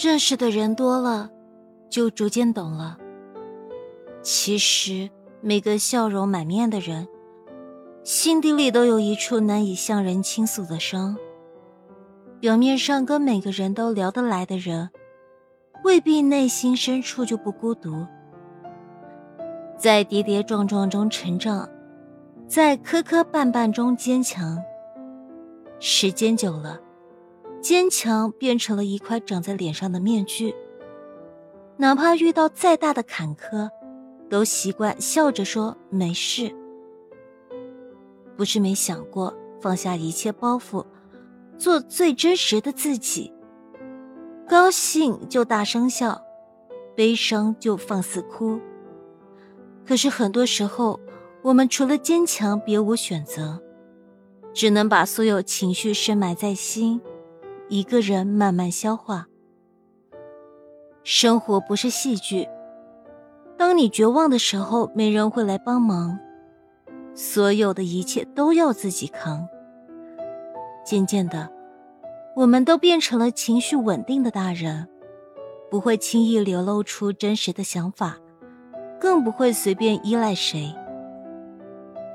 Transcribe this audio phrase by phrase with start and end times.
[0.00, 1.28] 认识的人多了，
[1.90, 2.96] 就逐渐懂了。
[4.22, 5.10] 其实
[5.40, 7.08] 每个笑容满面的人，
[8.04, 11.16] 心底里都有一处难以向人倾诉的伤。
[12.38, 14.88] 表面上跟每个人都聊得来的人，
[15.82, 18.06] 未必内心深处就不孤独。
[19.76, 21.68] 在跌跌撞撞中成长，
[22.46, 24.62] 在磕磕绊绊中坚强。
[25.80, 26.80] 时间久了，
[27.60, 30.54] 坚强变成了一块长在脸上的面具。
[31.76, 33.70] 哪怕遇到再大的坎坷，
[34.28, 36.54] 都习惯笑着说没事。
[38.36, 40.84] 不是没想过放下一切包袱。
[41.58, 43.32] 做最真实的自己。
[44.48, 46.22] 高兴就大声笑，
[46.94, 48.60] 悲伤就放肆哭。
[49.84, 51.00] 可是很多时候，
[51.42, 53.60] 我们除了坚强，别无选择，
[54.54, 57.00] 只能把所有情绪深埋在心，
[57.68, 59.26] 一个人慢慢消化。
[61.02, 62.48] 生活不是戏剧，
[63.56, 66.18] 当你绝望的时候，没人会来帮忙，
[67.14, 69.48] 所有的一切都要自己扛。
[70.84, 71.50] 渐渐的，
[72.36, 74.88] 我们都变成了情绪稳定的大人，
[75.70, 78.16] 不会轻易流露出真实的想法，
[79.00, 80.74] 更不会随便依赖谁。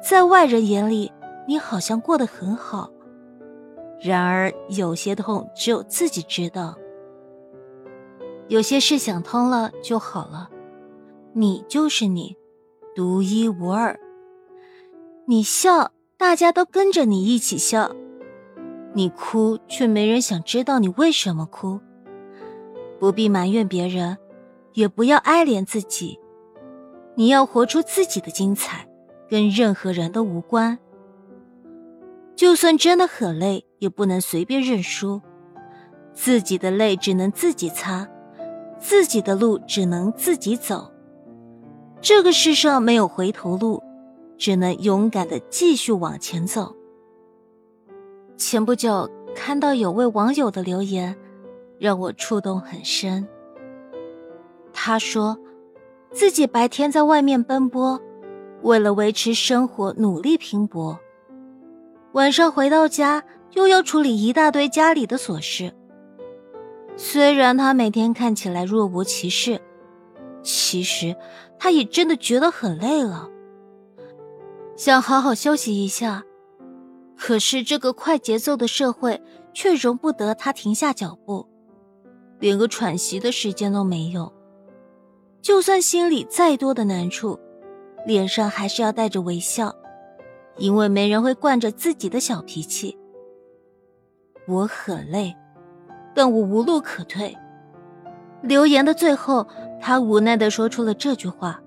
[0.01, 1.11] 在外人眼里，
[1.47, 2.89] 你好像过得很好，
[4.03, 6.75] 然而有些痛只有自己知道。
[8.49, 10.49] 有些事想通了就好了，
[11.31, 12.35] 你就是你，
[12.93, 13.97] 独一无二。
[15.25, 17.95] 你笑，大家都跟着你一起笑。
[18.93, 21.79] 你哭，却没人想知道你为什么哭。
[22.99, 24.17] 不必埋怨别人，
[24.73, 26.19] 也不要哀怜自己。
[27.15, 28.87] 你要活出自己的精彩，
[29.29, 30.77] 跟任何人都无关。
[32.35, 35.21] 就算真的很累，也不能随便认输。
[36.13, 38.07] 自己的泪只能自己擦，
[38.79, 40.91] 自己的路只能自己走。
[42.01, 43.81] 这个世上没有回头路，
[44.37, 46.75] 只能勇敢的继续往前走。
[48.35, 51.15] 前不久看到有位网友的留言，
[51.79, 53.27] 让我触动很深。
[54.73, 55.37] 他说，
[56.11, 57.99] 自己白天在外面奔波，
[58.63, 60.99] 为了维持生活努力拼搏，
[62.13, 65.73] 晚上回到家又要处理一大堆家里的琐事。
[66.95, 69.59] 虽然他每天看起来若无其事，
[70.43, 71.15] 其实
[71.57, 73.29] 他也真的觉得很累了，
[74.75, 76.23] 想好好休息一下。
[77.17, 79.19] 可是这个快节奏的社会
[79.53, 81.47] 却容不得他停下脚步，
[82.39, 84.31] 连个喘息的时间都没有。
[85.41, 87.39] 就算心里再多的难处，
[88.05, 89.73] 脸上还是要带着微笑，
[90.57, 92.97] 因为没人会惯着自己的小脾气。
[94.47, 95.35] 我很累，
[96.13, 97.35] 但我无路可退。
[98.41, 99.47] 留言的最后，
[99.79, 101.61] 他无奈的说出了这句话，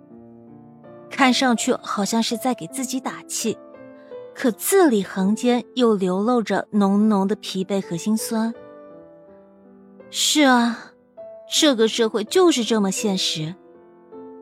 [1.09, 3.57] 看上去好像是在给自己打气。
[4.35, 8.53] 可字里行间又流露着浓浓的疲惫和心酸。
[10.11, 10.93] 是啊，
[11.51, 13.55] 这个社会就是这么现实。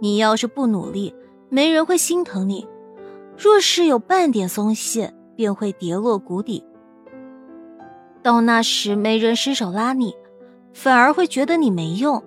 [0.00, 1.14] 你要是不努力，
[1.48, 2.66] 没人会心疼你；
[3.36, 6.64] 若是有半点松懈，便会跌落谷底。
[8.22, 10.14] 到那时，没人伸手拉你，
[10.72, 12.22] 反而会觉得你没用。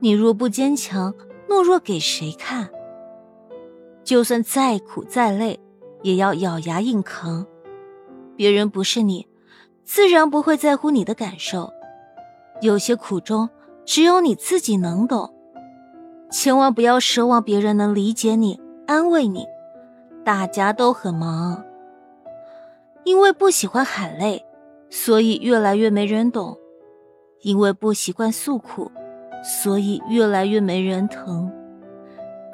[0.00, 1.14] 你若不坚强，
[1.48, 2.68] 懦弱给谁看？
[4.02, 5.60] 就算再苦再累。
[6.02, 7.46] 也要咬牙硬扛，
[8.36, 9.26] 别人不是你，
[9.84, 11.72] 自然不会在乎你的感受。
[12.60, 13.48] 有些苦衷，
[13.86, 15.32] 只有你自己能懂。
[16.30, 19.46] 千万不要奢望别人能理解你、安慰你。
[20.24, 21.62] 大家都很忙，
[23.04, 24.44] 因为不喜欢喊累，
[24.88, 26.56] 所以越来越没人懂；
[27.42, 28.90] 因为不习惯诉苦，
[29.62, 31.52] 所以越来越没人疼。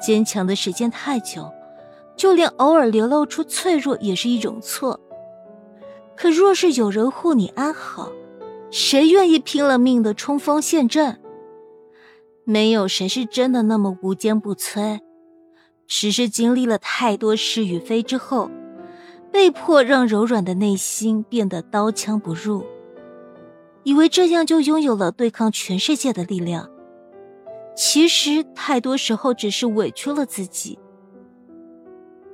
[0.01, 1.49] 坚强的时间太久。
[2.17, 4.99] 就连偶尔流露出脆弱也是一种错。
[6.15, 8.11] 可若是有人护你安好，
[8.69, 11.19] 谁愿意拼了命的冲锋陷阵？
[12.43, 14.99] 没有谁是真的那么无坚不摧，
[15.93, 18.49] 只是经历了太多是与非之后，
[19.29, 22.65] 被迫让柔软的内心变得刀枪不入，
[23.83, 26.71] 以为这样就拥有了对抗全世界的力量。
[27.75, 30.79] 其实太多时候只是委屈了自己。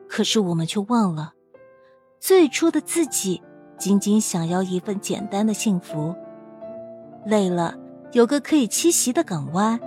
[0.08, 1.34] 可是我们却忘了，
[2.20, 3.42] 最初的自己
[3.76, 6.16] 仅仅想要一份简单的幸福。
[7.26, 7.76] 累了
[8.12, 9.80] 有个可以栖息的港湾，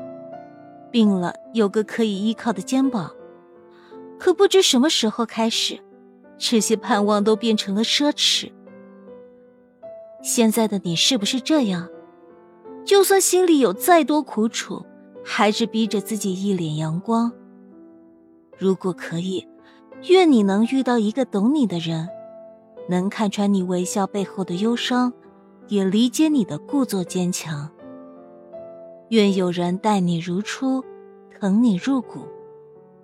[0.90, 3.12] 病了有个可以依靠的肩膀。
[4.20, 5.80] 可不知什么时候开始，
[6.36, 8.52] 这些盼望都变成了奢侈。
[10.22, 11.88] 现在的你是不是这样？
[12.84, 14.84] 就算心里有再多苦楚，
[15.24, 17.32] 还是逼着自己一脸阳光。
[18.58, 19.48] 如果可以，
[20.10, 22.06] 愿你能遇到一个懂你的人，
[22.90, 25.10] 能看穿你微笑背后的忧伤，
[25.68, 27.70] 也理解你的故作坚强。
[29.08, 30.84] 愿有人待你如初，
[31.38, 32.20] 疼你入骨，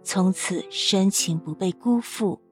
[0.07, 2.46] 从此深情不被辜负。